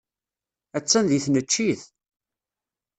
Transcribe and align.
Attan 0.77 1.05
deg 1.11 1.21
tneččit. 1.25 1.81